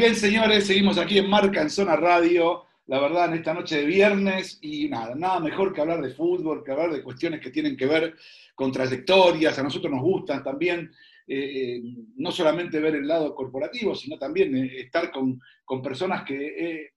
[0.00, 3.84] Bien, señores, seguimos aquí en Marca en Zona Radio, la verdad, en esta noche de
[3.84, 7.76] viernes, y nada, nada mejor que hablar de fútbol, que hablar de cuestiones que tienen
[7.76, 8.16] que ver
[8.54, 10.90] con trayectorias, a nosotros nos gustan también,
[11.26, 11.82] eh, eh,
[12.16, 15.38] no solamente ver el lado corporativo, sino también eh, estar con,
[15.82, 16.88] personas que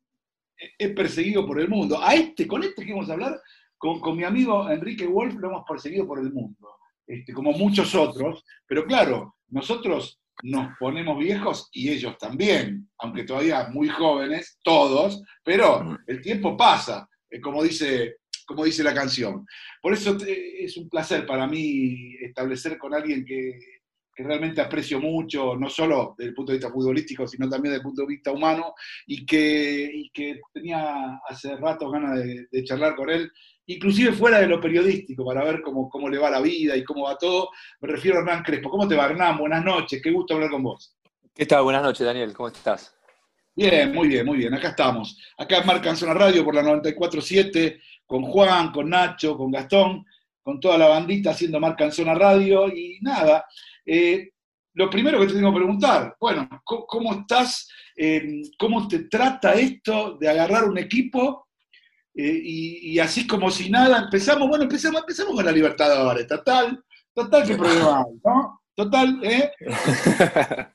[0.80, 2.02] he perseguido por el mundo.
[2.02, 3.38] A este, con este que vamos a hablar,
[3.78, 7.94] con, con mi amigo Enrique Wolf, lo hemos perseguido por el mundo, este, como muchos
[7.96, 15.22] otros, pero claro, nosotros nos ponemos viejos y ellos también, aunque todavía muy jóvenes, todos,
[15.44, 19.46] pero el tiempo pasa, eh, como dice, como dice la canción.
[19.82, 23.60] Por eso eh, es un placer para mí establecer con alguien que,
[24.16, 27.84] realmente aprecio mucho, no solo desde el punto de vista futbolístico, sino también desde el
[27.84, 28.76] punto de vista humano,
[29.08, 33.32] y que, que tenía hace rato ganas de charlar con él
[33.68, 37.04] inclusive fuera de lo periodístico, para ver cómo, cómo le va la vida y cómo
[37.04, 37.50] va todo.
[37.82, 38.70] Me refiero a Hernán Crespo.
[38.70, 39.38] ¿Cómo te va, Hernán?
[39.38, 40.96] Buenas noches, qué gusto hablar con vos.
[41.34, 41.64] ¿Qué tal?
[41.64, 42.96] Buenas noches, Daniel, ¿cómo estás?
[43.56, 44.54] Bien, muy bien, muy bien.
[44.54, 45.18] Acá estamos.
[45.38, 50.06] Acá en Marca Zona Radio por la 94.7, con Juan, con Nacho, con Gastón,
[50.42, 52.68] con toda la bandita haciendo Marca en Zona Radio.
[52.68, 53.46] Y nada,
[53.86, 54.32] eh,
[54.74, 57.70] lo primero que te tengo que preguntar, bueno, ¿cómo, estás?
[57.96, 61.48] Eh, ¿Cómo te trata esto de agarrar un equipo
[62.16, 66.84] eh, y, así como si nada, empezamos, bueno, empezamos, empezamos con la Libertadores, total,
[67.14, 68.62] total, qué problema hay, ¿no?
[68.76, 69.52] Total, ¿eh?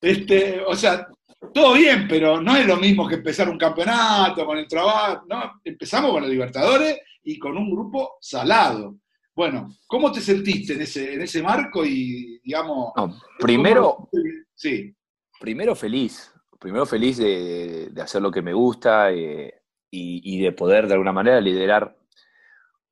[0.00, 1.08] este, o sea,
[1.54, 5.60] todo bien, pero no es lo mismo que empezar un campeonato con el trabajo, ¿no?
[5.64, 8.96] Empezamos con la Libertadores y con un grupo salado.
[9.34, 12.92] Bueno, ¿cómo te sentiste en ese, en ese marco y, digamos...
[13.38, 14.08] primero,
[14.54, 14.94] sí.
[15.38, 19.57] primero feliz, primero feliz de, de, hacer lo que me gusta, eh,
[19.90, 21.96] y, de poder de alguna manera liderar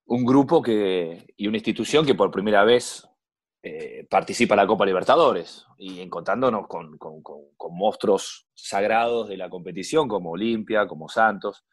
[0.06, 3.06] un grupo que, y una institución que por primera vez
[3.62, 10.08] eh, participa en la Copa Libertadores y encontrándonos con, con, monstruos sagrados de la competición
[10.08, 11.64] como Olimpia, como Santos.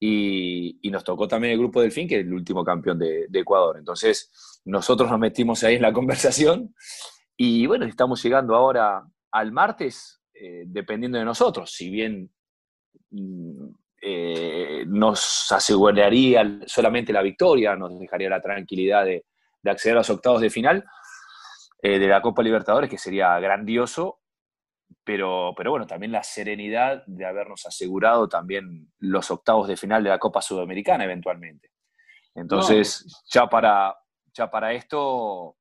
[0.00, 3.76] Y, nos tocó también el grupo Delfín, que es el último campeón de, Ecuador.
[3.78, 6.74] Entonces, nosotros nos metimos ahí en la conversación
[7.36, 11.70] y bueno, estamos llegando ahora al martes, eh, dependiendo de nosotros.
[11.70, 12.30] Si bien
[13.10, 13.68] mm,
[14.08, 19.24] eh, nos aseguraría solamente la victoria, nos dejaría la tranquilidad de,
[19.64, 20.84] acceder a los octavos de final
[21.82, 24.20] eh, de la Copa Libertadores, que sería grandioso,
[25.02, 30.10] pero, pero bueno, también la serenidad de habernos asegurado también los octavos de final de
[30.10, 31.72] la Copa Sudamericana eventualmente.
[32.32, 33.92] Entonces, ya, para,
[34.32, 35.56] ya para esto,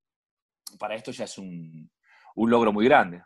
[0.78, 1.89] para esto ya es un,
[2.35, 3.23] un logro muy grande.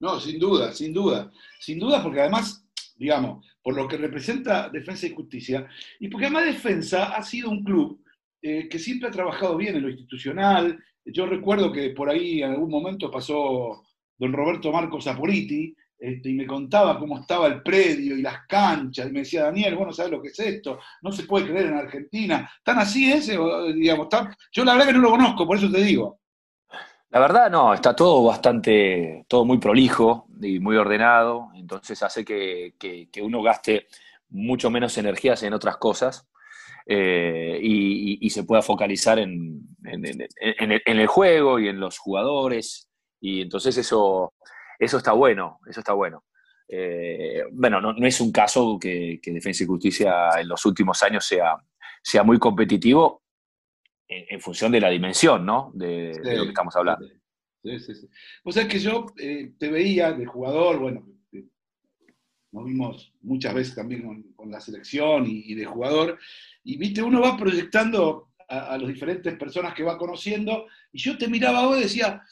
[0.00, 1.32] No, sin duda, sin duda.
[1.58, 2.64] Sin duda, porque además
[2.96, 5.66] digamos, por lo que representa Defensa y Justicia,
[5.98, 8.04] y porque además Defensa ha sido un club
[8.42, 10.78] eh, que siempre ha trabajado bien en lo institucional.
[11.02, 13.82] Yo recuerdo que por ahí en algún momento pasó
[14.18, 19.08] don Roberto Marcos Apoliti, este, y me contaba cómo estaba el predio y las canchas,
[19.08, 20.78] y me decía, Daniel, bueno, ¿sabes lo que es esto?
[21.00, 22.50] No se puede creer en Argentina.
[22.62, 23.38] ¿Tan así ese?
[23.74, 24.08] Digamos,
[24.52, 26.20] Yo la verdad que no lo conozco, por eso te digo.
[27.14, 32.74] La verdad, no, está todo bastante, todo muy prolijo y muy ordenado, entonces hace que,
[33.22, 33.86] uno gaste
[34.30, 36.26] mucho menos energías en otras cosas
[36.86, 44.34] eh, y, se pueda focalizar en, el, juego y en los jugadores, y entonces eso,
[44.80, 46.24] eso está bueno, eso está bueno.
[46.66, 51.54] Eh, bueno, no, es un caso que, Defensa y Justicia en los últimos años sea,
[52.02, 53.22] sea muy competitivo,
[54.08, 55.70] en, función de la dimensión, ¿no?
[55.74, 57.06] De, lo que estamos hablando.
[57.62, 58.08] Sí, sí, sí.
[58.42, 61.44] O sea que yo eh, te veía de jugador, bueno, eh,
[62.52, 66.18] nos vimos muchas veces también con, la selección y, de jugador,
[66.62, 71.28] y viste, uno va proyectando a, las diferentes personas que va conociendo, y yo te
[71.28, 72.22] miraba hoy y decía,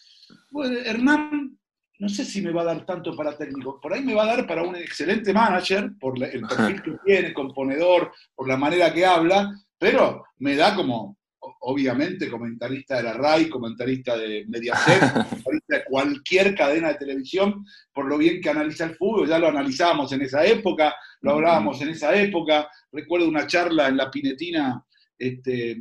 [0.51, 1.59] bueno, Hernán,
[1.99, 4.37] no sé si me va a dar tanto para técnico, por ahí me va a
[4.37, 9.07] dar para un excelente manager, por el perfil que tiene, componedor, por la manera que
[9.07, 11.17] habla, pero me da como
[11.65, 15.01] obviamente comentarista de la RAI, comentarista de Mediaset,
[15.45, 19.49] comentarista de cualquier cadena de televisión, por lo bien que analiza el fútbol, ya lo
[19.49, 24.85] analizábamos en esa época, lo hablábamos en esa época, recuerdo una charla en la Pinetina
[25.17, 25.79] este,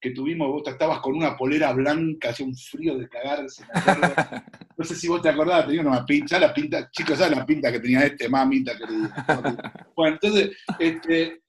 [0.00, 3.64] que tuvimos, vos estabas con una polera blanca, hacía un frío de cagarse,
[4.76, 7.70] no sé si vos te acordás, tenía una pinta, la pinta, chicos, ¿sabes la pinta
[7.70, 9.74] que tenía este, mamita querida?
[9.94, 11.41] Bueno, entonces, este,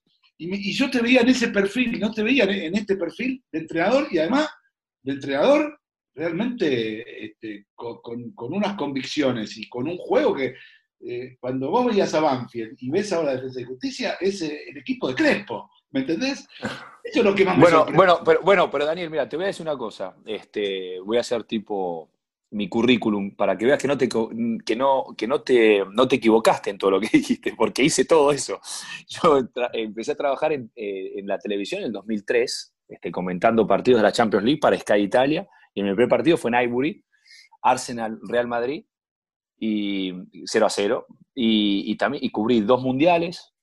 [0.52, 4.08] y, yo te veía en ese perfil, no te veía en este perfil de entrenador,
[4.12, 4.50] y además
[5.02, 5.80] de entrenador
[6.16, 10.56] realmente este, con, unas convicciones y con un juego que
[11.06, 14.78] eh, cuando vos veías a Banfield y ves ahora Defensa y Justicia, es eh, el
[14.78, 16.48] equipo de Crespo, ¿me entendés?
[17.04, 19.44] Eso es lo que más me bueno, bueno, pero, bueno, pero Daniel, mira, te voy
[19.44, 20.16] a decir una cosa.
[20.26, 22.13] Este, voy a ser tipo
[22.54, 26.16] mi currículum para que veas que no te, que no, que no te, no te
[26.18, 28.60] equivocaste en todo lo que dijiste, porque hice todo eso.
[29.08, 29.40] Yo
[29.74, 34.04] empecé a trabajar en, eh, en, la televisión en el 2003, este, comentando partidos de
[34.04, 37.04] la Champions League para Sky Italia, y el primer partido fue en Ivory,
[37.64, 38.86] Arsenal Real Madrid,
[39.58, 40.14] y
[40.46, 43.54] 0 a 0, y, y, también, y cubrí dos mundiales,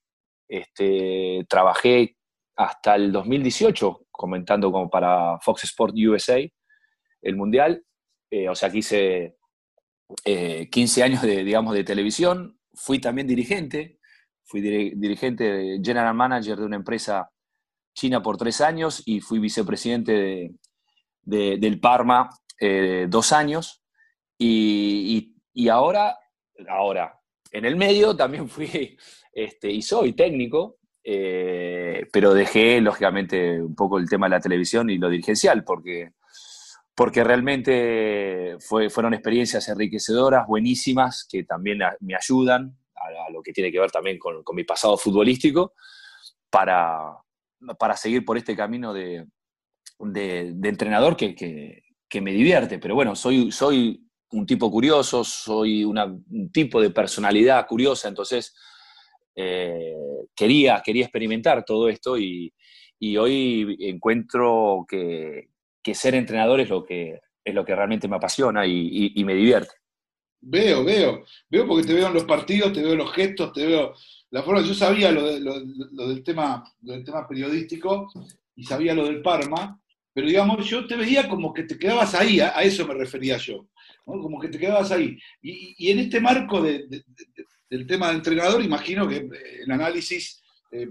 [0.49, 2.17] este, trabajé
[2.57, 6.41] hasta el 2018 comentando como para Fox Sport USA
[7.23, 7.85] el mundial,
[8.31, 9.37] eh, o sea que hice
[10.25, 13.99] 15 años de, digamos, de televisión, fui también dirigente,
[14.45, 17.31] fui dirigente, general manager de una empresa
[17.95, 20.53] china por tres años y fui vicepresidente
[21.23, 23.83] del Parma eh, dos años.
[24.39, 25.35] Y,
[25.71, 26.17] ahora,
[26.69, 27.21] ahora,
[27.53, 28.97] en el medio también fui
[29.33, 34.91] este, y soy técnico, eh, pero dejé lógicamente un poco el tema de la televisión
[34.91, 36.13] y lo dirigencial porque
[37.01, 43.81] porque realmente fueron experiencias enriquecedoras, buenísimas, que también me ayudan a, lo que tiene que
[43.81, 45.73] ver también con, mi pasado futbolístico,
[46.51, 47.17] para,
[47.79, 49.27] para, seguir por este camino de,
[49.99, 51.83] entrenador que,
[52.21, 52.79] me divierte.
[52.79, 58.55] Pero bueno, soy, soy un tipo curioso, soy un tipo de personalidad curiosa, entonces
[59.35, 59.95] eh,
[60.37, 62.53] quería, quería experimentar todo esto y
[63.17, 65.50] hoy encuentro que,
[65.83, 69.75] que ser entrenador es lo que, es lo que realmente me apasiona y, me divierte.
[70.43, 73.95] Veo, veo, veo porque te veo en los partidos, te veo los gestos, te veo
[74.31, 74.63] la forma.
[74.63, 78.11] Yo sabía lo, del, tema, del tema periodístico
[78.57, 79.81] y sabía lo del Parma,
[80.13, 83.69] pero digamos, yo te veía como que te quedabas ahí, a, eso me refería yo,
[84.05, 85.19] como que te quedabas ahí.
[85.43, 89.29] Y, en este marco del tema de entrenador, imagino que
[89.63, 90.43] el análisis
[90.73, 90.89] eh,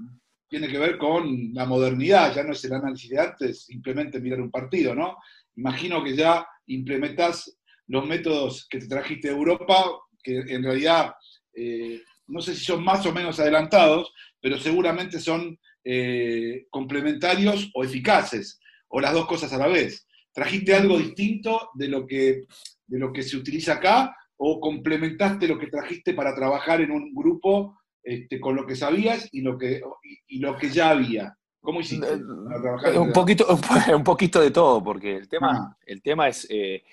[0.50, 4.42] tiene que ver con la modernidad, ya no es el análisis de antes, simplemente mirar
[4.42, 5.18] un partido, ¿no?
[5.56, 7.58] Imagino que ya implementas
[7.88, 9.86] los métodos que te trajiste de Europa,
[10.24, 11.14] que en realidad
[11.54, 17.84] eh, no sé si son más o menos adelantados, pero seguramente son eh, complementarios o
[17.84, 20.08] eficaces, o las dos cosas a la vez.
[20.32, 22.44] ¿Trajiste algo distinto de lo que,
[22.88, 27.14] de lo que se utiliza acá o complementaste lo que trajiste para trabajar en un
[27.14, 29.82] grupo este, con lo que sabías y lo que,
[30.28, 31.36] y, lo que ya había.
[31.60, 32.08] ¿Cómo hiciste?
[32.08, 33.46] Eh, un, poquito,
[33.96, 35.78] un poquito de todo, porque el tema, ah.
[35.86, 36.84] el tema es, eh,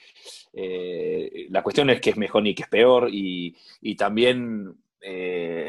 [0.52, 3.54] eh, la cuestión es que es mejor ni que es peor y,
[3.96, 4.74] también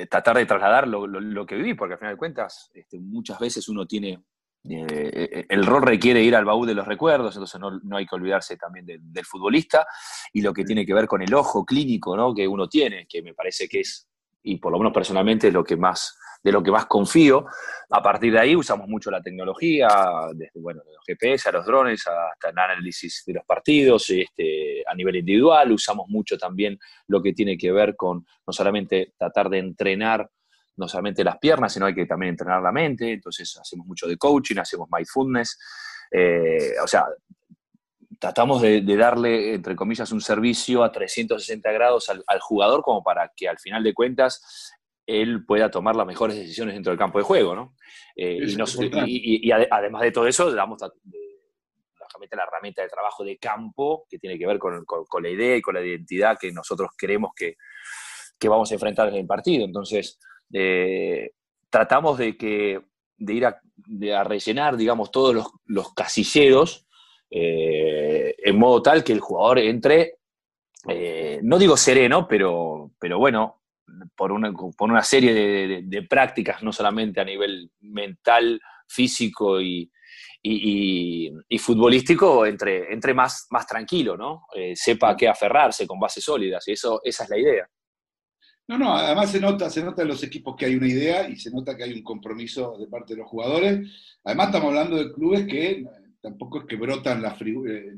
[0.10, 3.86] tratar de trasladar lo, que viví, porque al final de cuentas este, muchas veces uno
[3.86, 4.20] tiene,
[4.64, 8.88] el rol requiere ir al baúl de los recuerdos, entonces no, hay que olvidarse también
[8.88, 9.86] del futbolista
[10.34, 12.34] y lo que tiene que ver con el ojo clínico ¿no?
[12.34, 14.08] que uno tiene, que me parece que es
[14.44, 17.46] y por lo menos personalmente es lo que más, de lo que más confío.
[17.90, 19.88] A partir de ahí usamos mucho la tecnología,
[20.34, 24.96] desde bueno, los GPS a los drones hasta el análisis de los partidos, este, a
[24.96, 25.72] nivel individual.
[25.72, 30.30] Usamos mucho también lo que tiene que ver con no solamente tratar de entrenar
[30.78, 33.12] no solamente las piernas, sino hay que también entrenar la mente.
[33.12, 35.60] Entonces hacemos mucho de coaching, hacemos mindfulness.
[36.12, 37.06] Eh, o sea,
[38.20, 43.48] tratamos de, darle, entre comillas, un servicio a 360 grados al, jugador como para que
[43.48, 44.74] al final de cuentas
[45.06, 47.76] él pueda tomar las mejores decisiones dentro del campo de juego, ¿no?
[48.16, 48.40] Eh,
[49.06, 54.48] y, además de todo eso, damos la herramienta de trabajo de campo que tiene que
[54.48, 54.84] ver con,
[55.22, 57.56] la idea y con la identidad que nosotros queremos que,
[58.50, 59.66] vamos a enfrentar en el partido.
[59.66, 60.20] Entonces,
[60.52, 61.32] eh,
[61.70, 62.82] tratamos de, que,
[63.18, 66.87] de ir a, rellenar, digamos, todos los, los casilleros
[67.30, 70.20] eh, en modo tal que el jugador entre,
[70.88, 73.62] eh, no digo sereno, pero, pero bueno,
[74.16, 79.92] por una, por una serie de, prácticas, no solamente a nivel mental, físico y,
[80.42, 84.46] y, futbolístico, entre, entre más, más tranquilo, ¿no?
[84.56, 87.70] Eh, sepa a qué aferrarse con bases sólidas, y eso, esa es la idea.
[88.70, 91.38] No, no, además se nota, se nota en los equipos que hay una idea y
[91.38, 93.90] se nota que hay un compromiso de parte de los jugadores.
[94.26, 95.86] Además estamos hablando de clubes que
[96.22, 97.94] tampoco es que brotan las, eh,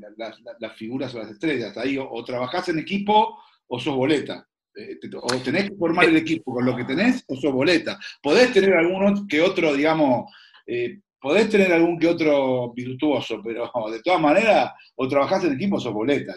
[0.59, 1.77] las, figuras o las estrellas.
[1.77, 4.45] Ahí o, trabajás en equipo o sos boleta.
[4.75, 7.99] Eh, o tenés que formar el equipo con lo que tenés o sos boleta.
[8.21, 10.31] Podés tener alguno que otro, digamos,
[10.65, 15.77] eh, podés tener algún que otro virtuoso, pero de todas maneras, o trabajás en equipo
[15.77, 16.33] o sos boleta.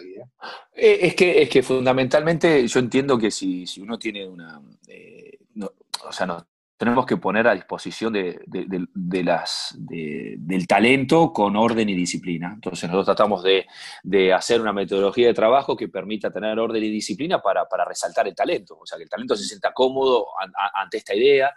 [0.73, 4.59] es, que, es que fundamentalmente yo entiendo que si, si uno tiene una...
[4.59, 6.45] o sea, no,
[6.77, 12.51] tenemos que poner a disposición de, las, del talento con orden y disciplina.
[12.53, 17.41] Entonces nosotros tratamos de, hacer una metodología de trabajo que permita tener orden y disciplina
[17.41, 20.27] para, resaltar el talento, o sea, que el talento se sienta cómodo
[20.73, 21.53] ante esta idea.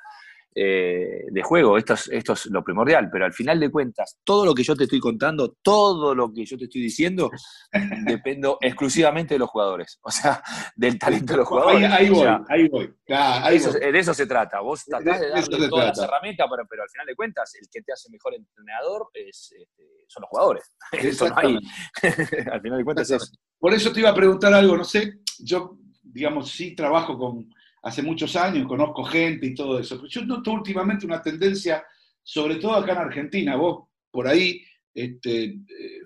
[0.58, 4.46] Eh, de juego, esto es, esto es lo primordial, pero al final de cuentas, todo
[4.46, 7.30] lo que yo te estoy contando, todo lo que yo te estoy diciendo,
[8.06, 10.42] dependo exclusivamente de los jugadores, o sea,
[10.74, 11.92] del talento de los jugadores.
[11.92, 12.90] Ahí, voy, ahí voy.
[13.06, 17.06] De eso se trata, vos tratás de, darle todas las herramientas, pero, pero, al final
[17.06, 20.72] de cuentas, el que te hace mejor entrenador es, este, son los jugadores.
[20.92, 21.58] Eso no hay.
[22.50, 23.30] al final de cuentas es...
[23.58, 27.46] Por eso te iba a preguntar algo, no sé, yo, digamos, sí trabajo con
[27.86, 29.96] hace muchos años, conozco gente y todo eso.
[29.96, 31.84] Pero yo noto últimamente una tendencia,
[32.20, 34.60] sobre todo acá en Argentina, vos por ahí,
[34.92, 36.00] este, eh,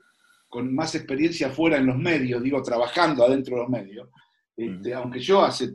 [0.46, 4.10] con más experiencia fuera en los medios, digo, trabajando adentro de los medios,
[4.54, 5.70] este, aunque yo hace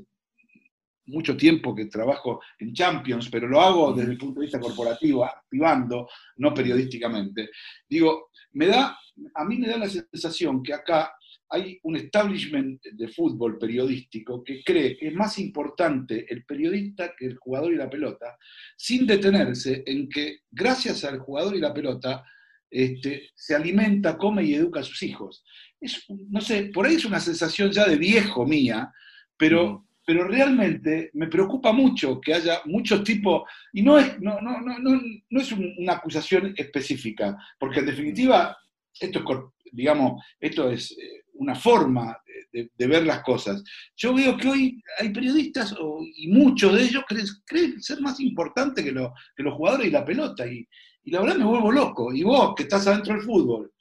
[1.08, 5.26] mucho tiempo que trabajo en Champions, pero lo hago desde el punto de vista corporativo,
[5.26, 6.08] activando,
[6.38, 7.50] no periodísticamente.
[7.90, 8.96] Digo, me da,
[9.34, 11.16] a mí me da la sensación que acá
[11.50, 17.28] hay un establishment de fútbol periodístico que cree que es más importante el periodista que
[17.28, 18.38] el jugador y la pelota,
[18.76, 22.24] sin detenerse en que gracias al jugador y la pelota
[22.70, 25.44] este, se alimenta, come y educa a sus hijos.
[25.80, 28.92] Es, no sé, por ahí es una sensación ya de viejo mía,
[29.38, 34.60] pero, pero realmente me preocupa mucho que haya muchos tipos, y no es, no, no,
[34.62, 38.58] no, no es una acusación específica, porque en definitiva
[39.00, 42.18] esto es, digamos, esto es eh, una forma
[42.52, 43.64] de, ver las cosas.
[43.96, 45.76] Yo veo que hoy hay periodistas,
[46.16, 47.04] y muchos de ellos
[47.46, 50.68] creen, ser más importante que, que, los jugadores y la pelota, y,
[51.06, 52.14] la verdad me vuelvo loco.
[52.14, 53.72] Y vos, que estás adentro del fútbol,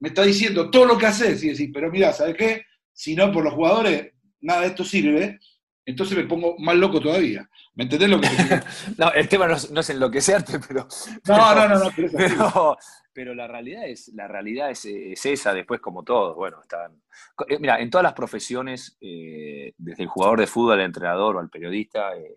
[0.00, 2.62] me está diciendo todo lo que haces, y decís, pero mira, ¿sabes qué?
[2.92, 5.38] Si no por los jugadores, nada de esto sirve,
[5.86, 7.48] entonces me pongo más loco todavía.
[7.74, 8.62] ¿Me entendés lo que te
[8.98, 10.86] No, el tema no es, enloquecerte, pero.
[11.26, 12.78] No, no, no, no, pero, pero,
[13.24, 16.34] la realidad es, la realidad es, esa, después como todo.
[16.34, 17.00] Bueno, están.
[17.48, 21.40] Eh, mira, en todas las profesiones, eh, desde el jugador de fútbol al entrenador o
[21.40, 22.36] al periodista, eh,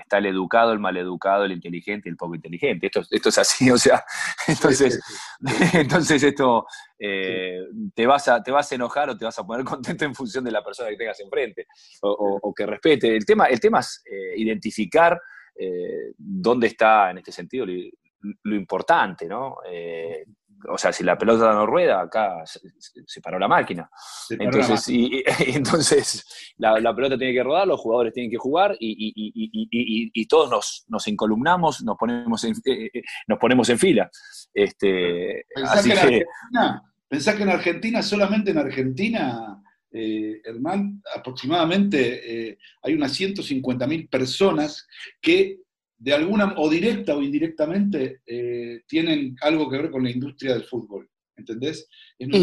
[0.00, 2.86] está el educado, el maleducado, el inteligente y el poco inteligente.
[2.86, 4.04] Esto, esto es así, o sea,
[4.46, 5.00] entonces,
[5.74, 6.66] entonces esto
[6.98, 7.60] eh,
[7.94, 10.44] te, vas a, te vas a enojar o te vas a poner contento en función
[10.44, 11.66] de la persona que tengas enfrente
[12.02, 13.14] o, que respete.
[13.16, 15.20] El tema, el tema es eh, identificar
[15.56, 17.66] eh, dónde está en este sentido
[18.42, 19.56] lo, importante, ¿no?
[20.68, 23.88] o sea, si la pelota no rueda, acá se, paró la máquina.
[24.30, 25.22] entonces, Y,
[25.54, 31.06] entonces la, pelota tiene que rodar, los jugadores tienen que jugar y, todos nos, nos,
[31.06, 34.10] encolumnamos, nos ponemos en, eh, eh, nos ponemos en fila.
[34.52, 39.60] Este, pensá, que en Argentina, pensá que en Argentina, solamente en Argentina,
[39.92, 44.86] eh, Hernán, aproximadamente hay unas 150.000 personas
[45.20, 45.58] que
[45.96, 50.64] de alguna, o directa o indirectamente, eh, tienen algo que ver con la industria del
[50.64, 51.08] fútbol.
[51.36, 51.88] ¿Entendés?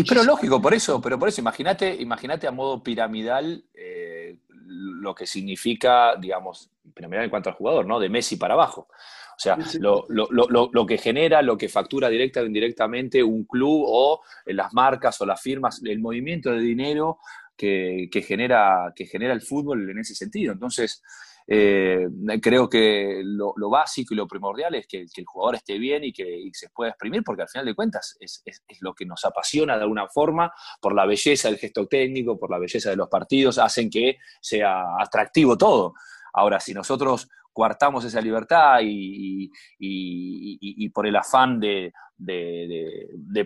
[0.08, 5.26] pero lógico, por eso, pero por eso, imagínate, imagínate a modo piramidal eh, lo que
[5.26, 8.02] significa, digamos, piramidal en cuanto al jugador, ¿no?
[8.02, 8.90] De Messi para abajo.
[8.90, 14.22] O sea, lo, lo, que genera, lo que factura directa o indirectamente un club o
[14.46, 17.18] las marcas o las firmas, el movimiento de dinero
[17.58, 20.54] que, que, genera, que genera el fútbol en ese sentido.
[20.54, 21.02] Entonces,
[21.48, 22.08] eh,
[22.42, 26.50] creo que lo, básico y lo primordial es que, el jugador esté bien y que
[26.54, 28.44] se pueda exprimir, porque al final de cuentas es,
[28.82, 32.60] lo que nos apasiona de alguna forma, por la belleza del gesto técnico, por la
[32.60, 35.94] belleza de los partidos, hacen que sea atractivo todo.
[36.34, 39.50] Ahora, si nosotros coartamos esa libertad y,
[40.94, 41.92] por el afán de,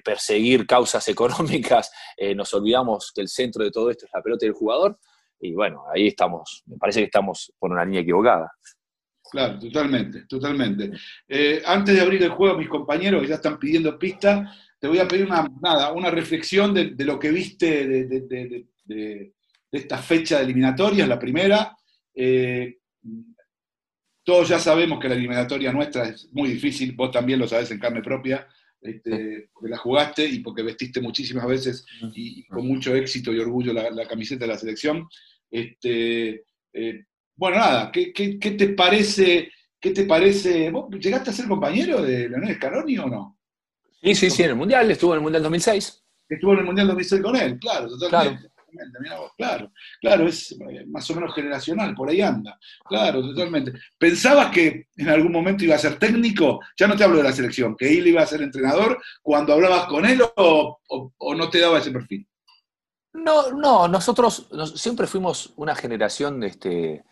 [0.04, 4.46] perseguir causas económicas eh, nos olvidamos que el centro de todo esto es la pelota
[4.46, 5.00] y el jugador,
[5.40, 8.52] y bueno, ahí estamos, me parece que estamos por una línea equivocada.
[9.30, 10.92] Claro, totalmente, totalmente.
[11.28, 15.00] Eh, antes de abrir el juego, mis compañeros que ya están pidiendo pista, te voy
[15.00, 19.34] a pedir una, nada, una reflexión de, lo que viste de,
[19.72, 21.76] esta fecha de eliminatorias, la primera.
[22.14, 22.78] Eh,
[24.24, 27.80] todos ya sabemos que la eliminatoria nuestra es muy difícil, vos también lo sabés en
[27.80, 28.48] carne propia,
[28.86, 33.74] este, porque la jugaste y porque vestiste muchísimas veces y, con mucho éxito y orgullo
[33.74, 35.08] la, camiseta de la selección.
[35.50, 39.52] Este, eh, bueno, nada, ¿qué, te parece?
[39.80, 40.70] ¿Qué te parece?
[40.72, 43.40] ¿Vos llegaste a ser compañero de Leonel Scaroni o no?
[44.02, 46.04] Sí, sí, sí, en el Mundial, estuvo en el Mundial 2006.
[46.30, 48.55] Estuvo en el Mundial 2006 con él, claro, totalmente claro,
[50.00, 53.74] claro, es eh, más o menos generacional, por ahí anda, claro, totalmente.
[53.98, 56.60] ¿Pensabas que en algún momento iba a ser técnico?
[56.78, 59.86] Ya no te hablo de la selección, que él iba a ser entrenador cuando hablabas
[59.86, 60.80] con él o,
[61.36, 62.28] no te daba ese perfil.
[63.14, 67.04] No, no, nosotros siempre fuimos una generación de, este,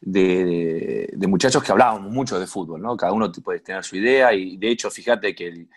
[0.00, 2.96] de, muchachos que hablábamos mucho de fútbol, ¿no?
[2.96, 5.68] Cada uno puede tener su idea y de hecho, fíjate que el,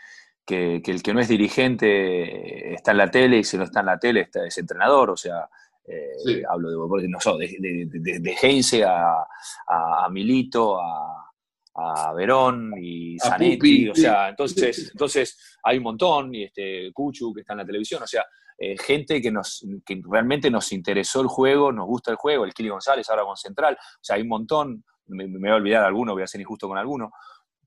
[0.47, 3.87] que, el que no es dirigente está en la tele y si no está en
[3.87, 5.47] la tele está, es entrenador, o sea,
[5.85, 9.25] eh, hablo de, no, de, de, de, Heinze a,
[9.67, 11.31] a, Milito, a,
[11.75, 17.41] a Verón y Zanetti, o sea, entonces, entonces hay un montón, y este Cuchu que
[17.41, 18.25] está en la televisión, o sea,
[18.57, 22.53] eh, gente que, nos, que realmente nos interesó el juego, nos gusta el juego, el
[22.53, 26.13] Kili González ahora con Central, o sea, hay un montón, me, voy a olvidar alguno,
[26.13, 27.11] voy a ser injusto con alguno,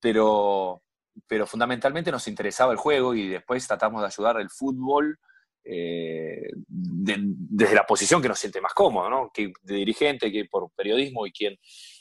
[0.01, 0.83] pero,
[1.27, 5.19] pero fundamentalmente nos interesaba el juego y después tratamos de ayudar el fútbol
[5.63, 9.31] eh, desde la posición que nos siente más cómodo, ¿no?
[9.33, 11.57] Que de dirigente, que por periodismo y quién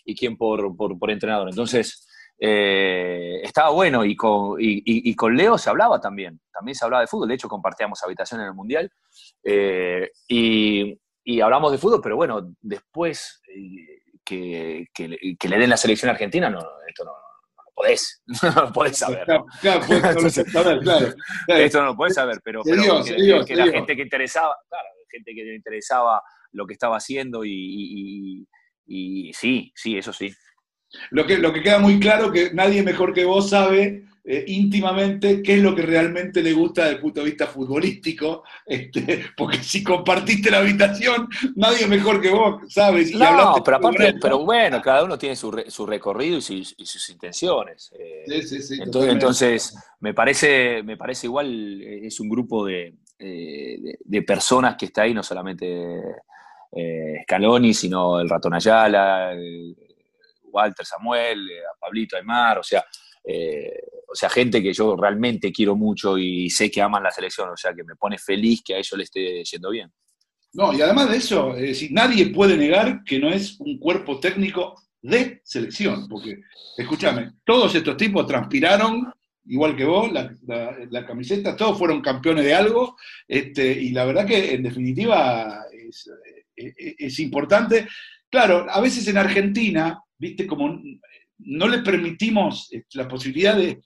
[0.06, 1.50] y quién por, por, entrenador.
[1.50, 2.08] Entonces,
[2.40, 7.08] eh, estaba bueno y con, y, con, Leo se hablaba también, también se hablaba de
[7.08, 8.90] fútbol, de hecho compartíamos habitación en el Mundial
[9.44, 10.98] eh, y,
[11.42, 13.42] hablamos de fútbol, pero bueno, después
[14.24, 17.12] que, le den la selección argentina, no, esto no,
[17.80, 19.26] podés, no lo podés saber.
[19.26, 19.46] Claro,
[20.82, 21.08] claro,
[21.48, 25.56] Esto no lo podés saber, pero, que, la gente que interesaba, claro, gente que le
[25.56, 26.22] interesaba
[26.52, 28.46] lo que estaba haciendo y,
[29.34, 30.34] sí, sí, eso sí.
[31.12, 35.42] Lo que, lo que queda muy claro que nadie mejor que vos sabe eh, íntimamente
[35.42, 39.58] qué es lo que realmente le gusta desde el punto de vista futbolístico, este, porque
[39.58, 43.06] si compartiste la habitación, nadie mejor que vos sabe.
[43.12, 47.92] no, pero aparte, pero bueno, cada uno tiene su, su recorrido y, sus intenciones.
[47.98, 52.68] Eh, sí, sí, sí, entonces, entonces, me parece, me parece igual, eh, es un grupo
[52.68, 56.04] de, de, personas que está ahí, no solamente
[57.24, 59.32] Scaloni, sino el ratón Ayala,
[60.52, 62.86] Walter Samuel, a Pablito Aymar, o sea,
[63.24, 67.50] eh, o sea, gente que yo realmente quiero mucho y sé que aman la selección,
[67.50, 69.92] o sea, que me pone feliz que a ellos le esté yendo bien.
[70.54, 71.56] No, y además de eso,
[71.92, 76.42] nadie puede negar que no es un cuerpo técnico de selección, porque,
[76.76, 79.14] escúchame, todos estos tipos transpiraron,
[79.46, 82.98] igual que vos, la, camiseta, todos fueron campeones de algo,
[83.28, 86.10] este, y la verdad que en definitiva es,
[86.56, 87.88] es importante.
[88.30, 90.82] Claro, a veces en Argentina, viste, como
[91.40, 93.82] no le permitimos eh, la posibilidad de,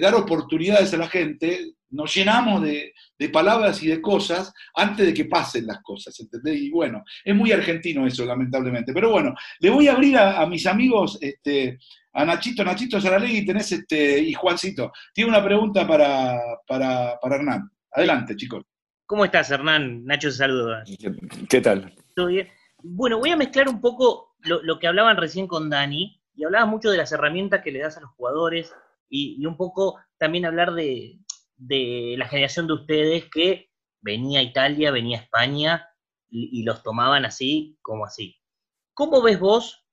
[0.00, 2.92] dar oportunidades a la gente, nos llenamos de,
[3.32, 6.60] palabras y de cosas antes de que pasen las cosas, ¿entendés?
[6.60, 8.92] Y bueno, es muy argentino eso, lamentablemente.
[8.92, 11.78] Pero bueno, le voy a abrir a, mis amigos, este,
[12.12, 14.92] a Nachito, Nachito y tenés este, y Juancito.
[15.14, 17.70] Tiene una pregunta para, para, Hernán.
[17.92, 18.64] Adelante, chicos.
[19.06, 20.04] ¿Cómo estás, Hernán?
[20.04, 20.84] Nacho se saluda.
[21.48, 21.94] ¿Qué tal?
[22.14, 22.48] ¿Todo bien?
[22.82, 26.90] Bueno, voy a mezclar un poco lo, que hablaban recién con Dani, y hablaba mucho
[26.90, 28.72] de las herramientas que le das a los jugadores,
[29.08, 31.18] y, un poco también hablar de,
[32.16, 35.88] la generación de ustedes que venía a Italia, venía a España,
[36.28, 38.36] y, los tomaban así como así.
[38.92, 39.86] ¿Cómo ves vos,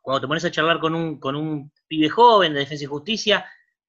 [0.00, 3.46] cuando te pones a charlar con un, con un pibe joven de Defensa y Justicia,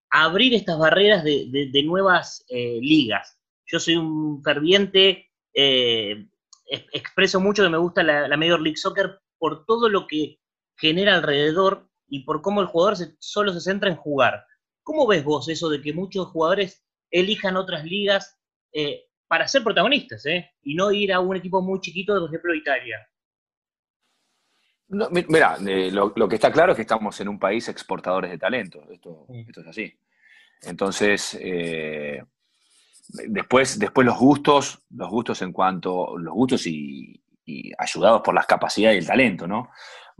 [0.10, 3.38] abrir estas barreras de, nuevas eh, ligas?
[3.66, 6.28] Yo soy un ferviente eh,
[6.68, 10.40] expreso mucho que me gusta la, Major League Soccer por todo lo que
[10.78, 14.46] genera alrededor y por cómo el jugador solo se centra en jugar.
[14.84, 18.38] ¿Cómo ves vos eso de que muchos jugadores elijan otras ligas
[18.72, 20.52] eh, para ser protagonistas eh?
[20.62, 23.08] y no ir a un equipo muy chiquito, por ejemplo, Italia?
[24.88, 28.84] mira, eh, lo, que está claro es que estamos en un país exportadores de talento.
[28.92, 29.94] Esto, esto es así.
[30.62, 31.38] Entonces,
[33.08, 37.22] Después, después los gustos, los gustos en cuanto, los gustos y,
[37.78, 39.70] ayudados por las capacidades y el talento, ¿no?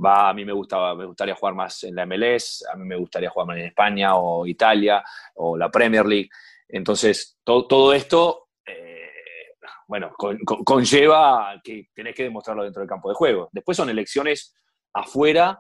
[0.04, 2.98] Va, a mí me, gustaba, me gustaría jugar más en la MLS, a mí me
[2.98, 5.04] gustaría jugar más en España o Italia
[5.36, 6.30] o la Premier League.
[6.68, 9.10] Entonces, todo esto, eh,
[9.88, 13.50] bueno, conlleva que tenés que demostrarlo dentro del campo de juego.
[13.52, 14.54] Después son elecciones
[14.94, 15.60] afuera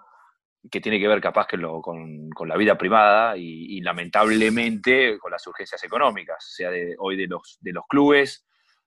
[0.70, 5.46] que tiene que ver capaz que lo, con, la vida privada y, lamentablemente con las
[5.48, 8.46] urgencias económicas, sea de, hoy de los, de los clubes,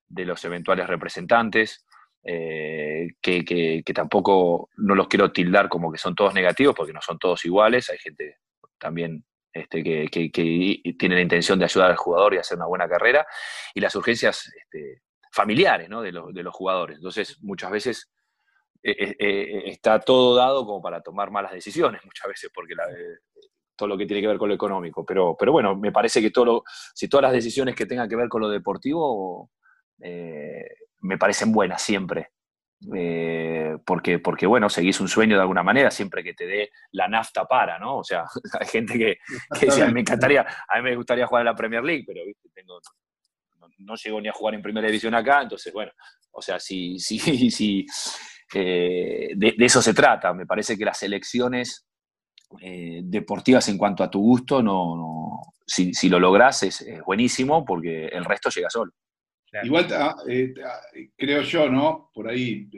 [0.08, 1.86] de los eventuales representantes,
[2.24, 7.18] eh, que, tampoco no los quiero tildar como que son todos negativos, porque no son
[7.18, 8.37] todos iguales, hay gente
[8.78, 10.31] también este, que,
[10.98, 13.26] tiene la intención de ayudar al jugador y hacer una buena carrera,
[13.74, 15.02] y las urgencias este,
[15.33, 16.96] familiares de, los, jugadores.
[16.96, 18.11] Entonces, muchas veces
[18.83, 22.74] eh, eh, está todo dado como para tomar malas decisiones muchas veces, porque
[23.76, 25.04] todo lo que tiene que ver con lo económico.
[25.04, 26.62] Pero, pero bueno, me parece que todo
[26.94, 29.50] si todas las decisiones que tengan que ver con lo deportivo
[31.00, 32.30] me parecen buenas siempre.
[33.84, 37.44] porque, porque, bueno, seguís un sueño de alguna manera, siempre que te dé la nafta
[37.44, 37.98] para, ¿no?
[37.98, 38.24] O sea,
[38.61, 39.18] hay gente que,
[39.58, 42.48] que me encantaría, a mí me gustaría jugar en la Premier League, pero ¿viste?
[42.54, 42.78] Tengo,
[43.61, 45.92] no, no, llego ni a jugar en primera división acá, entonces, bueno,
[46.32, 47.87] o sea, si, si, si,
[48.54, 50.32] eh, de, eso se trata.
[50.32, 51.87] Me parece que las elecciones
[52.61, 58.24] eh, deportivas en cuanto a tu gusto, no, si, lo logras es, buenísimo porque el
[58.24, 58.92] resto llega solo.
[59.62, 59.87] Igual
[60.28, 60.54] eh,
[61.16, 62.11] creo yo, ¿no?
[62.12, 62.68] Por ahí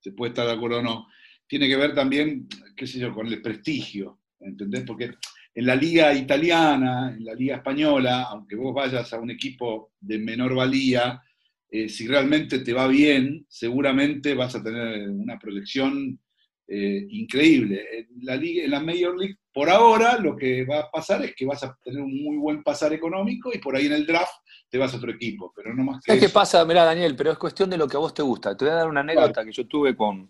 [0.00, 1.06] se puede estar de acuerdo o no.
[1.46, 4.20] Tiene que ver también, qué sé yo, con el prestigio.
[4.44, 4.84] ¿entendés?
[4.84, 5.10] Porque
[5.54, 10.18] en la liga italiana, en la liga española, aunque vos vayas a un equipo de
[10.18, 11.22] menor valía,
[11.70, 16.20] eh, si realmente te va bien, seguramente vas a tener una proyección
[16.66, 17.84] eh, increíble.
[17.92, 21.34] En la, liga, en la Major League, por ahora, lo que va a pasar es
[21.34, 24.32] que vas a tener un muy buen pasar económico y por ahí en el draft
[24.68, 26.64] te vas a otro equipo, pero no más que ¿Qué pasa?
[26.64, 28.56] Mirá, Daniel, pero es cuestión de lo que a vos te gusta.
[28.56, 30.28] Te voy a dar una anécdota que yo tuve con...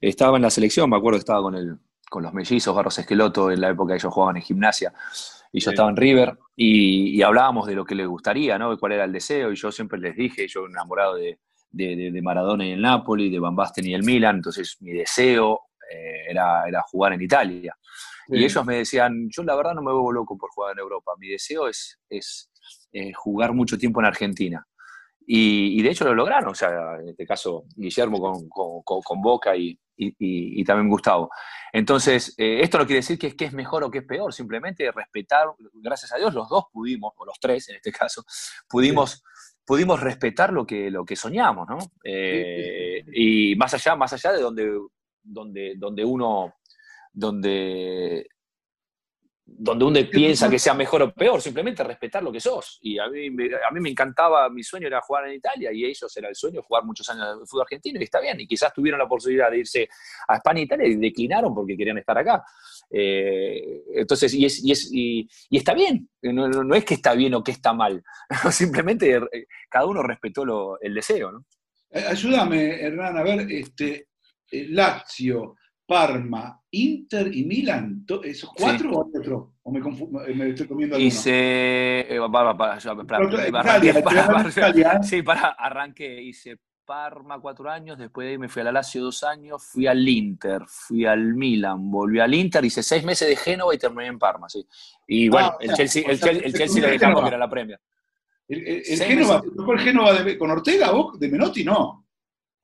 [0.00, 3.50] Estaba en la selección, me acuerdo que estaba con el, con los mellizos, Barros Esqueloto,
[3.50, 4.92] en la época que ellos jugaban en gimnasia,
[5.52, 8.70] y yo estaba en River, y, hablábamos de lo que les gustaría, ¿no?
[8.70, 11.38] De cuál era el deseo, y yo siempre les dije, yo enamorado de,
[11.70, 16.30] de, Maradona y el Napoli, de Van Basten y el Milan, entonces mi deseo eh,
[16.30, 17.76] era, era, jugar en Italia.
[18.28, 21.12] Y ellos me decían, yo la verdad no me vuelvo loco por jugar en Europa,
[21.18, 22.50] mi deseo es, es
[22.92, 24.66] eh, jugar mucho tiempo en Argentina.
[25.28, 29.76] Y, de hecho lo lograron, o sea, en este caso Guillermo con, con, Boca y,
[29.96, 31.30] y, también Gustavo.
[31.72, 34.32] Entonces, eh, esto no quiere decir que es, que es mejor o que es peor,
[34.32, 38.24] simplemente respetar, gracias a Dios, los dos pudimos, o los tres en este caso,
[38.68, 39.24] pudimos,
[39.64, 41.78] pudimos respetar lo que, lo que soñamos, ¿no?
[42.04, 44.78] Eh, y más allá, más allá de donde,
[45.26, 46.54] donde, donde uno,
[47.12, 48.26] donde
[49.48, 52.78] donde uno piensa que sea mejor o peor, simplemente respetar lo que sos.
[52.82, 56.14] Y a mí, a mí me encantaba, mi sueño era jugar en Italia y ellos
[56.16, 58.40] era el sueño jugar muchos años de fútbol argentino y está bien.
[58.40, 59.88] Y quizás tuvieron la posibilidad de irse
[60.26, 62.44] a España e Italia y declinaron porque querían estar acá.
[62.90, 67.44] Eh, entonces, y, es, y, es, y, está bien, no, es que está bien o
[67.44, 68.02] que está mal,
[68.50, 71.30] simplemente eh, cada uno respetó el deseo.
[71.30, 71.46] ¿no?
[71.90, 74.08] Eh, ayúdame, Hernán, a ver, este,
[74.50, 75.56] Lazio
[75.86, 78.04] Parma, Inter y Milan.
[78.24, 79.54] ¿Esos cuatro o otro?
[79.62, 81.08] ¿O me, eh, me estoy comiendo alguno?
[81.08, 82.06] Hice.
[85.02, 89.02] Sí, para, arranqué, hice Parma cuatro años, después de ahí me fui a la Lazio
[89.02, 93.34] dos años, fui al Inter, fui al Milan, volví al Inter, hice seis meses de
[93.34, 94.64] Génova y terminé en Parma, sí.
[95.08, 97.80] Y bueno, ah, el, Chelsea, el, Chelsea, lo dejamos que era la premia.
[98.48, 101.64] ¿El, Génova, el Génova con Ortega, vos de Menotti?
[101.64, 102.05] No.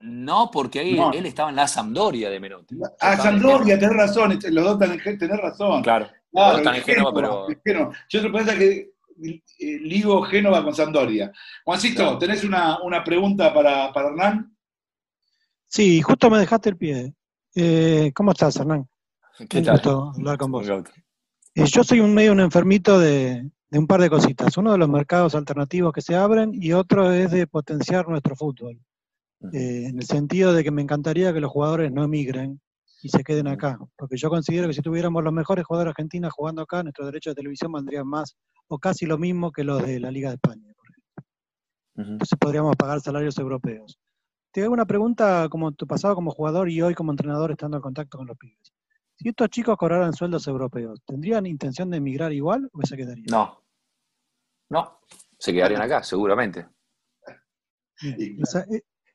[0.03, 2.75] No, porque ahí él estaba en la Sampdoria de Menotti.
[2.99, 5.81] Ah, Sampdoria, tenés razón, este, los dos están en tenés razón.
[5.81, 7.91] Claro, los dos están en Génova, pero...
[8.09, 8.91] Yo te pensaba que
[9.59, 11.31] eh, ligo Génova con Sampdoria.
[11.63, 14.53] Juancito, ¿tenés una, pregunta para, para, Hernán?
[15.67, 17.13] Sí, justo me dejaste el pie.
[17.55, 18.85] Eh, ¿Cómo estás, Hernán?
[19.47, 19.79] ¿Qué tal?
[19.85, 20.67] hablar con vos.
[20.67, 24.57] Eh, yo soy un medio un enfermito de, de un par de cositas.
[24.57, 28.77] Uno de los mercados alternativos que se abren y otro es de potenciar nuestro fútbol.
[29.51, 32.61] Eh, en el sentido de que me encantaría que los jugadores no emigren
[33.01, 36.61] y se queden acá, porque yo considero que si tuviéramos los mejores jugadores argentinos jugando
[36.61, 40.09] acá, nuestros derechos de televisión valdrían más o casi lo mismo que los de la
[40.09, 42.13] Liga de España, por ejemplo.
[42.13, 43.99] Entonces podríamos pagar salarios europeos.
[44.51, 47.83] Te hago una pregunta como tu pasado como jugador y hoy como entrenador estando en
[47.83, 48.71] contacto con los pibes.
[49.15, 53.25] Si estos chicos cobraran sueldos europeos, ¿tendrían intención de emigrar igual o se quedarían?
[53.29, 53.61] No.
[54.69, 55.01] No,
[55.37, 56.65] se quedarían acá, seguramente.
[58.01, 58.65] Esa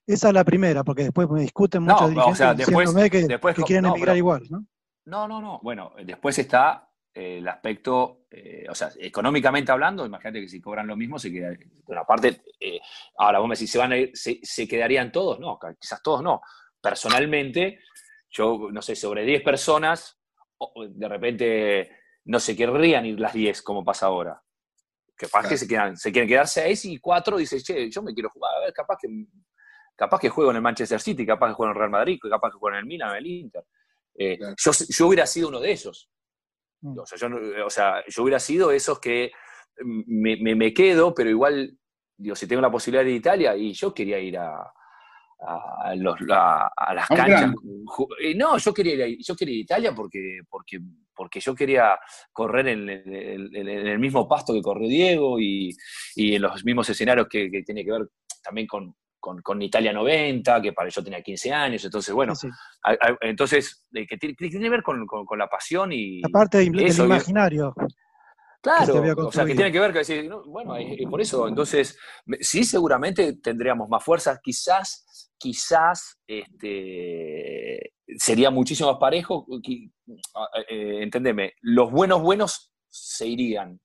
[0.08, 3.62] es la primera, porque después me discuten muchos no, o sea, después, que, después, que
[3.62, 4.66] quieren emigrar igual, ¿no?
[5.04, 5.60] No, no, no.
[5.62, 10.86] Bueno, después está eh, el aspecto, eh, o sea, económicamente hablando, imagínate que si cobran
[10.86, 11.50] lo mismo, se queda.
[11.84, 12.80] Bueno, aparte, eh,
[13.18, 15.38] ahora vos me decís, ¿se, van a ir, se, quedarían todos?
[15.40, 16.40] No, quizás todos no.
[16.80, 17.80] Personalmente,
[18.30, 20.18] yo, no sé, sobre 10 personas,
[20.90, 21.90] de repente
[22.24, 24.42] no se querrían ir las 10 como pasa ahora.
[25.16, 28.30] Capaz que se, quedan, se quieren quedar 6 y 4 dices, che, yo me quiero
[28.30, 29.08] jugar, a ver, capaz que
[29.98, 32.52] capaz que juego en el Manchester City, capaz que juego en el Real Madrid, capaz
[32.52, 33.64] que juego en el Milan, en el Inter.
[34.14, 36.08] Eh, yo, hubiera sido uno de esos.
[36.82, 36.98] Mm.
[37.00, 37.04] O
[37.70, 39.32] sea, yo, hubiera sido esos que
[39.84, 41.76] me, quedo, pero igual,
[42.16, 44.72] digo, si tengo la posibilidad de ir a Italia, y yo quería ir a,
[45.96, 47.52] las canchas.
[48.20, 50.78] Eh, no, yo quería ir a, yo quería ir a Italia porque, porque,
[51.12, 51.98] porque yo quería
[52.32, 55.76] correr en, el mismo pasto que corrió Diego y,
[56.16, 58.08] en los mismos escenarios que, que tiene que ver
[58.42, 62.35] también con, con, Italia 90, que para yo tenía 15 años, entonces bueno,
[63.20, 65.07] entonces, eh, que tiene, que ver con,
[65.38, 66.20] la pasión y...
[66.24, 67.74] Aparte del imaginario.
[68.61, 70.74] Claro, o sea, que tiene que ver con decir, bueno,
[71.09, 71.96] por eso, entonces,
[72.40, 79.46] sí, seguramente tendríamos más fuerza, quizás, quizás, este, sería muchísimo más parejo,
[80.68, 83.81] eh, entendeme, los buenos buenos se irían,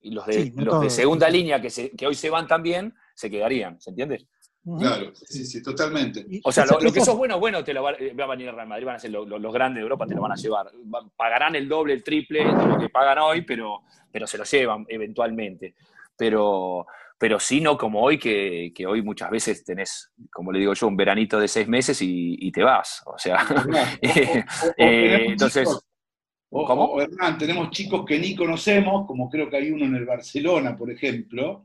[0.00, 3.80] y los de, los de segunda línea que, que hoy se van también, se quedarían,
[3.80, 4.26] ¿se entiende?
[4.78, 6.26] Claro, sí, sí, totalmente.
[6.42, 8.86] O sea, lo, que sos bueno, bueno, te lo va, a venir el Real Madrid,
[8.86, 10.70] van a ser los grandes de Europa, te lo van a llevar.
[11.14, 14.86] Pagarán el doble, el triple de lo que pagan hoy, pero, pero se lo llevan
[14.88, 15.74] eventualmente.
[16.16, 16.86] Pero,
[17.18, 20.96] pero sí, no como hoy, que, hoy muchas veces tenés, como le digo yo, un
[20.96, 23.02] veranito de seis meses y, te vas.
[23.04, 23.46] O sea,
[24.00, 25.68] eh, entonces...
[26.48, 27.00] O, ¿Cómo?
[27.00, 30.90] Hernán, tenemos chicos que ni conocemos, como creo que hay uno en el Barcelona, por
[30.90, 31.64] ejemplo,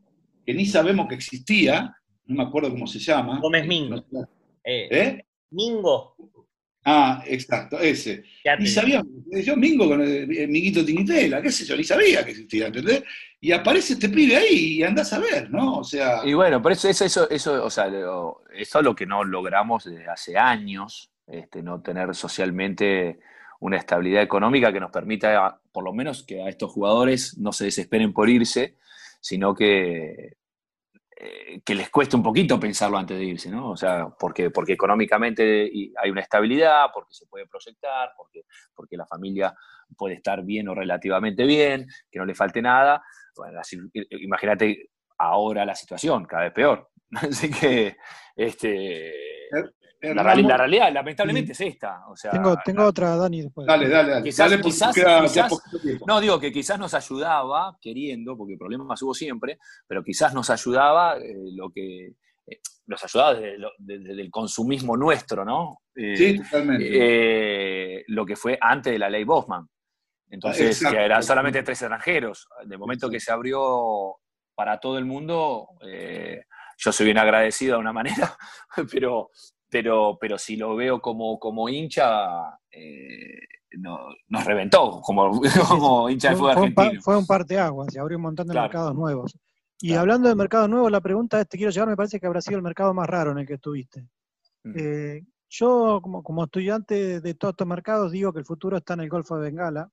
[0.50, 3.40] que ni sabemos que existía, no me acuerdo cómo se llama.
[3.40, 4.04] Gómez Mingo.
[4.64, 5.26] Eh, ¿Eh?
[5.52, 6.16] Mingo.
[6.84, 8.24] Ah, exacto, ese.
[8.58, 9.04] Ni sabía,
[9.46, 13.04] yo Mingo con el, el Minguito Tinitela, qué sé yo, ni sabía que existía, ¿entendés?
[13.40, 15.78] Y aparece este pibe ahí y andás a ver, ¿no?
[15.78, 16.22] O sea.
[16.26, 19.84] Y bueno, pero eso, eso, eso, eso o sea, eso es lo que no logramos
[19.84, 23.20] desde hace años, este, no tener socialmente
[23.60, 27.66] una estabilidad económica que nos permita, por lo menos, que a estos jugadores no se
[27.66, 28.80] desesperen por irse,
[29.20, 30.34] sino que
[31.22, 33.72] eh, que les cueste un poquito pensarlo antes de irse, ¿no?
[33.72, 39.06] O sea, porque, porque económicamente hay una estabilidad, porque se puede proyectar, porque, porque la
[39.06, 39.54] familia
[39.98, 43.04] puede estar bien o relativamente bien, que no le falte nada.
[43.36, 43.78] Bueno, así,
[44.12, 46.90] imagínate ahora la situación, cada vez peor.
[47.12, 47.98] Así que,
[48.34, 49.14] este,
[50.02, 52.08] la, la, realidad, lamentablemente, es esta.
[52.08, 53.68] O sea, tengo tengo otra, Dani, después.
[53.68, 54.24] Dale, dale, dale.
[54.24, 59.02] Quizás, dale quizás, queda, quizás queda no, digo que quizás nos ayudaba, queriendo, porque problemas
[59.02, 62.14] hubo siempre, pero quizás nos ayudaba eh, lo que.
[62.48, 65.82] Eh, nos ayudaba desde, lo, desde, el consumismo nuestro, ¿no?
[65.96, 66.90] Eh, sí, totalmente.
[66.92, 69.68] Eh, lo que fue antes de la ley Bosman.
[70.30, 70.98] Entonces, Exacto.
[70.98, 72.48] que eran solamente tres extranjeros.
[72.66, 73.12] De momento Exacto.
[73.12, 74.16] que se abrió
[74.56, 75.68] para todo el mundo,
[76.78, 78.38] yo soy bien agradecido de una manera,
[78.92, 79.30] pero
[79.70, 83.40] pero, pero si lo veo como, como hincha, eh,
[83.78, 86.92] no, nos reventó, como, como hincha de fútbol fue, argentino.
[86.92, 88.68] Un, fue un parteaguas, se abrió un montón de claro.
[88.68, 89.38] mercados nuevos.
[89.82, 90.02] Y claro.
[90.02, 92.58] hablando de mercados nuevos, la pregunta es, te quiero llevar, me parece que habrá sido
[92.58, 94.08] el mercado más raro en el que estuviste.
[94.64, 94.74] Mm.
[94.76, 99.02] Eh, yo, como, como estudiante de todos estos mercados, digo que el futuro está en
[99.02, 99.90] el Golfo de Bengala,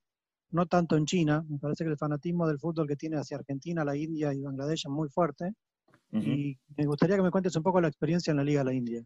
[0.50, 1.44] no tanto en China.
[1.48, 4.84] Me parece que el fanatismo del fútbol que tiene hacia Argentina, la India y Bangladesh
[4.86, 5.52] es muy fuerte.
[6.12, 6.22] Uh -huh.
[6.22, 8.74] Y me gustaría que me cuentes un poco la experiencia en la Liga de la
[8.74, 9.02] India.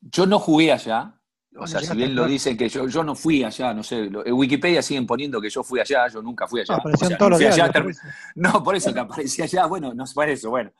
[0.00, 1.20] Yo no jugué allá,
[1.56, 4.32] o sea, si bien lo dicen que yo, yo no fui allá, no sé, en
[4.32, 6.76] Wikipedia siguen poniendo que yo fui allá, yo nunca fui allá.
[6.76, 7.92] No, o sea, no, fui allá por
[8.36, 10.70] no, por eso que aparecí allá, bueno, no es por eso, bueno,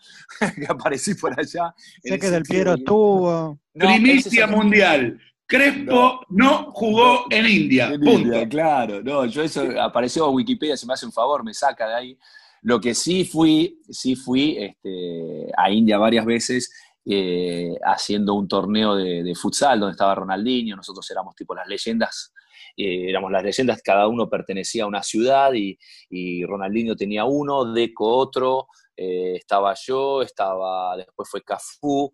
[0.56, 1.74] que aparecí por allá.
[2.02, 3.58] Sé que Del Piero estuvo.
[3.74, 5.20] No, Primicia mundial.
[5.44, 7.88] Crespo no, no jugó en India.
[7.88, 8.20] En punto.
[8.20, 11.88] India, claro, no, yo eso apareció en Wikipedia, se me hace un favor, me saca
[11.88, 12.18] de ahí.
[12.62, 16.70] Lo que sí fui, sí fui este, a India varias veces
[17.06, 22.32] eh, haciendo un torneo de, futsal donde estaba Ronaldinho, nosotros éramos tipo las leyendas,
[22.76, 28.06] eh, éramos las leyendas, cada uno pertenecía a una ciudad y, Ronaldinho tenía uno, Deco
[28.06, 32.10] otro, eh, estaba yo, estaba, después fue Cafú,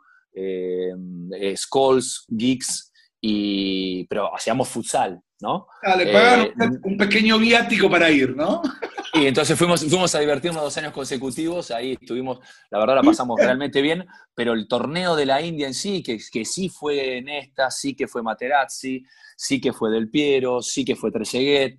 [1.56, 5.66] Scholes, Geeks, y, pero hacíamos futsal, ¿no?
[5.82, 8.62] Ah, le pagaron eh, un pequeño viático para ir, ¿no?
[9.14, 13.40] Y entonces fuimos, fuimos a divertirnos dos años consecutivos, ahí estuvimos, la verdad la pasamos
[13.40, 17.70] realmente bien, pero el torneo de la India en sí, que, que sí fue Nesta,
[17.70, 19.02] sí que fue Materazzi,
[19.34, 21.78] sí que fue Del Piero, sí que fue Trezeguet,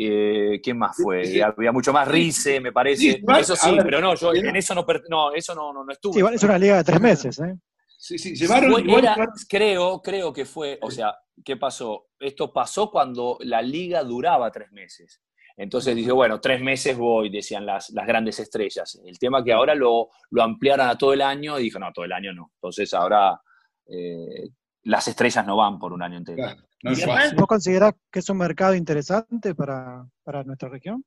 [0.00, 1.24] eh, ¿Quién más fue?
[1.24, 1.40] Sí, sí.
[1.40, 3.02] Había mucho más Rice, me parece.
[3.02, 5.92] Sí, eso sí, ver, pero no, yo en eso no, no, eso no, no, no
[5.92, 6.12] estuve.
[6.12, 7.56] Sí, igual es una liga de tres meses, ¿eh?
[7.98, 8.88] Sí, sí, llevaron.
[8.88, 9.16] Era,
[9.48, 12.08] creo, creo que fue, o sea, ¿qué pasó?
[12.18, 15.22] Esto pasó cuando la liga duraba tres meses.
[15.56, 19.00] Entonces dice, bueno, tres meses voy, decían las, las grandes estrellas.
[19.04, 22.04] El tema que ahora lo, lo ampliaron a todo el año y dijo, no, todo
[22.04, 22.52] el año no.
[22.54, 23.40] Entonces ahora
[23.86, 24.50] eh,
[24.84, 26.36] las estrellas no van por un año entero.
[26.36, 31.04] Claro, no es ¿Vos considerás que es un mercado interesante para, para nuestra región?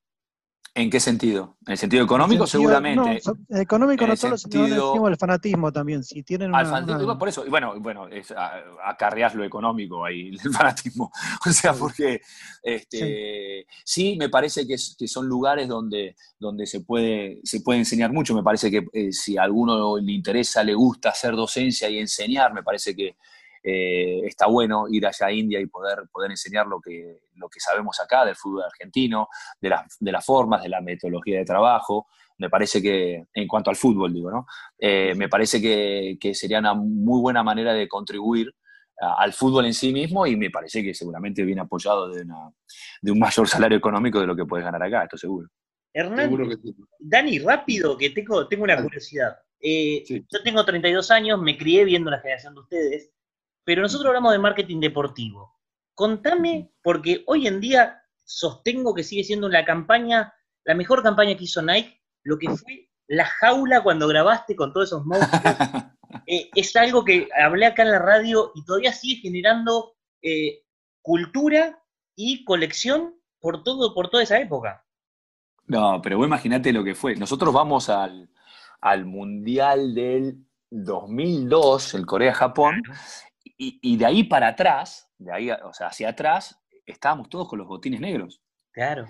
[0.73, 1.57] ¿En qué sentido?
[1.65, 2.45] ¿En el sentido económico?
[2.45, 3.21] El sentido, seguramente.
[3.49, 6.01] No, económico no solo, sentido, sino el fanatismo también.
[6.01, 7.17] Si tienen una, fanatismo, una...
[7.17, 8.33] Por eso, bueno, bueno es,
[8.85, 11.11] acarreás lo económico ahí, el fanatismo.
[11.45, 12.21] O sea, porque
[12.63, 14.11] este, sí.
[14.11, 18.13] sí me parece que, es, que, son lugares donde, donde se, puede, se puede enseñar
[18.13, 18.33] mucho.
[18.33, 22.53] Me parece que eh, si a alguno le interesa, le gusta hacer docencia y enseñar,
[22.53, 23.17] me parece que
[23.63, 27.59] eh, está bueno ir allá a India y poder, poder enseñar lo que, lo que
[27.59, 29.27] sabemos acá del fútbol argentino,
[29.59, 32.07] de, la, de las formas, de la metodología de trabajo.
[32.37, 34.47] Me parece que, en cuanto al fútbol, digo, ¿no?
[34.79, 38.51] Eh, me parece que, que, sería una muy buena manera de contribuir
[38.99, 42.51] a, al fútbol en sí mismo y me parece que seguramente viene apoyado de, una,
[43.01, 45.49] de un mayor salario económico de lo que puedes ganar acá, esto seguro.
[45.93, 46.75] Hernán, seguro que sí.
[46.97, 49.37] Dani, rápido, que tengo, tengo una curiosidad.
[49.59, 50.25] Eh, sí.
[50.31, 53.11] Yo tengo 32 años, me crié viendo la generación de ustedes
[53.63, 55.59] pero nosotros hablamos de marketing deportivo.
[55.93, 60.33] Contame, porque hoy en día sostengo que sigue siendo la campaña,
[60.65, 64.89] la mejor campaña que hizo Nike, lo que fue la jaula cuando grabaste con todos
[64.89, 65.43] esos monstruos.
[66.27, 70.63] eh, es algo que hablé acá en la radio y todavía sigue generando eh,
[71.01, 71.83] cultura
[72.15, 74.85] y colección por todo, por toda esa época.
[75.65, 77.15] No, pero vos imaginate lo que fue.
[77.15, 78.29] Nosotros vamos al,
[78.81, 82.81] al Mundial del 2002, el Corea-Japón,
[83.63, 87.59] y, y, de ahí para atrás, de ahí, o sea, hacia atrás, estábamos todos con
[87.59, 88.41] los botines negros.
[88.71, 89.05] Claro.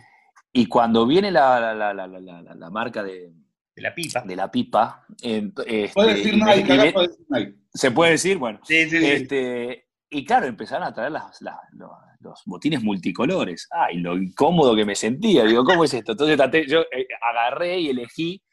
[0.52, 3.32] Y cuando viene la, la, la, la marca de,
[3.76, 4.22] de la pipa.
[4.26, 5.06] De la pipa.
[5.22, 7.56] Este, puede decir Nike, puede decir Nike.
[7.74, 8.60] Se puede decir, bueno.
[8.64, 11.40] Sí, sí, este, y claro, empezaron a traer las,
[11.72, 13.70] los, botines multicolores.
[13.72, 15.46] Ay, lo incómodo que me sentía.
[15.46, 16.12] Digo, ¿cómo es esto?
[16.12, 18.44] Entonces yo eh, agarré y elegí,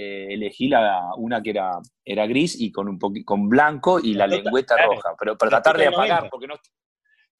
[0.00, 1.72] eh, elegí la, una que era,
[2.04, 5.16] era gris y con un con blanco y la, lengüeta roja.
[5.18, 6.54] Pero para tratar de apagar, porque no,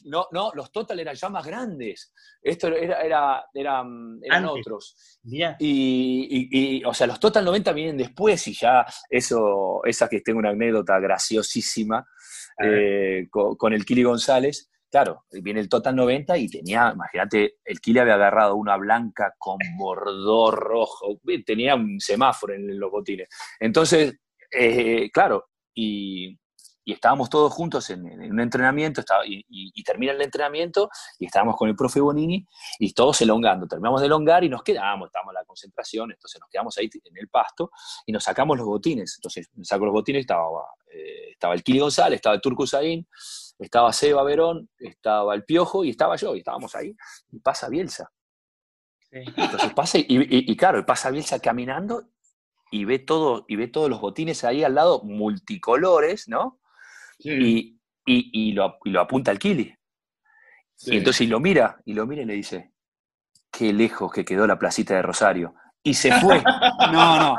[0.04, 2.12] no, no, los Total eran ya más grandes.
[2.42, 5.20] Esto era, era, eran, eran otros.
[5.60, 10.50] Y, o sea, los Total 90 vienen después y ya eso, esa que tengo una
[10.50, 12.04] anécdota graciosísima
[12.60, 14.68] eh, con, el Kili González.
[14.90, 19.58] Claro, viene el Total 90 y tenía, imagínate, el Kili había agarrado una blanca con
[19.76, 23.28] bordó rojo, tenía un semáforo en los botines.
[23.60, 24.16] Entonces,
[24.50, 26.38] eh, claro, y
[26.94, 32.00] estábamos todos juntos en, un entrenamiento, y, termina el entrenamiento, y estábamos con el profe
[32.00, 32.46] Bonini,
[32.78, 33.66] y todos elongando.
[33.66, 37.16] Terminamos de elongar y nos quedamos, estábamos en la concentración, entonces nos quedamos ahí en
[37.18, 37.70] el pasto,
[38.06, 39.16] y nos sacamos los botines.
[39.18, 40.46] Entonces, me saco los botines, estaba,
[40.90, 43.06] eh, estaba el Kili González, estaba el Turco Saín,
[43.58, 46.94] estaba Seba Verón, estaba el Piojo, y estaba yo, y estábamos ahí,
[47.30, 48.10] y pasa Bielsa.
[49.10, 52.08] Entonces pasa, y, y, claro, pasa Bielsa caminando,
[52.70, 56.60] y ve todo, y ve todos los botines ahí al lado, multicolores, ¿no?
[57.18, 59.74] Y, y, lo, lo, apunta al Kili.
[60.86, 62.72] Y entonces lo mira, y lo mira y le dice,
[63.50, 65.54] qué lejos que quedó la placita de Rosario.
[65.82, 66.42] Y se fue.
[66.92, 67.36] no, no.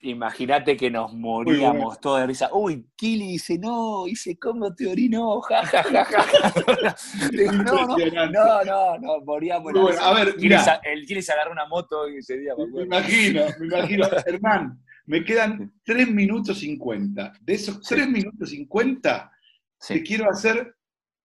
[0.00, 2.50] Imagínate que nos moríamos todos de risa.
[2.52, 5.40] Uy, Kili dice, no, dice, ¿cómo te orinó?
[5.48, 6.96] Ja, ja, ja, ja.
[7.64, 9.72] no, no, no, no, no, moríamos.
[9.72, 10.80] Bueno, a ver, mira.
[10.84, 12.52] El Kili se agarró una moto ese día.
[12.56, 14.06] Me, me imagino, me imagino.
[14.26, 17.32] Hermán, me quedan 3 minutos 50.
[17.40, 19.32] De esos 3 minutos 50,
[19.88, 20.76] te quiero hacer,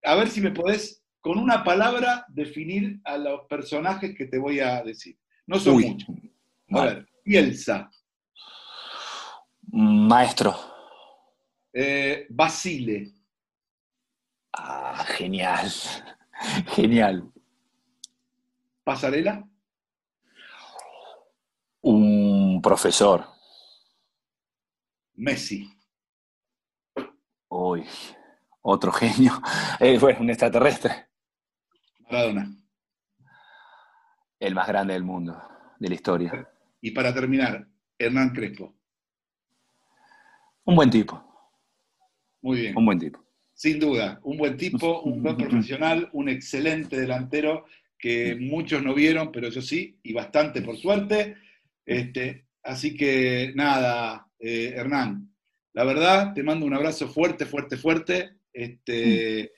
[0.04, 4.62] a ver si me podés, con una palabra, definir a los personajes que te voy
[4.62, 5.18] a decir.
[5.46, 6.10] No son muchos.
[6.72, 7.90] A ver, Pielsa.
[9.76, 10.56] Maestro.
[11.74, 13.12] Eh, Basile.
[14.52, 15.68] Ah, genial.
[16.76, 17.32] Genial.
[18.84, 19.44] Pasarela.
[21.82, 23.26] Un profesor.
[25.16, 25.68] Messi.
[27.50, 27.84] Uy,
[28.62, 29.42] otro genio.
[29.80, 31.10] Eh, bueno, un extraterrestre.
[32.02, 32.48] Maradona.
[34.40, 35.42] El más grande del mundo,
[35.80, 36.48] de la historia.
[36.80, 38.76] Y para terminar, Hernán Crespo.
[40.66, 41.22] Un buen tipo.
[42.42, 42.78] Muy bien.
[42.78, 43.24] Un buen tipo.
[43.54, 47.66] Sin duda, un buen tipo, un buen profesional, un excelente delantero
[47.98, 51.38] que muchos no vieron, pero yo sí, y bastante por suerte.
[51.86, 55.34] Este, así que nada, eh, Hernán,
[55.74, 58.32] la verdad, te mando un abrazo fuerte, fuerte, fuerte.
[58.52, 59.54] Este,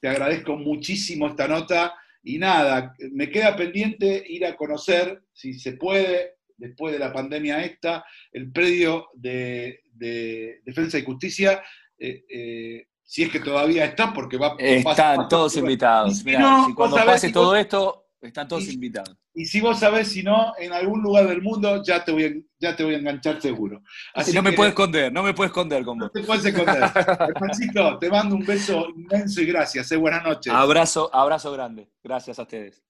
[0.00, 5.72] te agradezco muchísimo esta nota y nada, me queda pendiente ir a conocer, si se
[5.72, 11.62] puede, después de la pandemia esta, el predio de, Defensa y Justicia.
[11.98, 16.22] Eh, eh, si es que todavía está, porque va Están todos invitados.
[16.74, 19.16] cuando pase todo esto, están todos invitados.
[19.32, 22.32] Y si vos sabés, si no, en algún lugar del mundo ya te voy a,
[22.58, 23.82] ya te voy a enganchar seguro.
[24.12, 26.10] Así no me puedes esconder, no me puedes esconder con vos.
[26.12, 26.90] No te puedes esconder.
[27.38, 29.92] Juancito, te mando un beso inmenso y gracias.
[29.92, 30.52] Eh, buenas noches.
[30.52, 31.88] Abrazo, abrazo grande.
[32.02, 32.82] Gracias a ustedes.